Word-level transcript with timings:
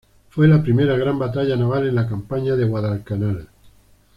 Fue 0.31 0.47
la 0.47 0.63
primera 0.63 0.97
gran 0.97 1.19
batalla 1.19 1.55
naval 1.55 1.83
de 1.83 1.91
la 1.91 2.07
campaña 2.09 2.55
de 2.55 2.65
Guadalcanal. 2.65 3.47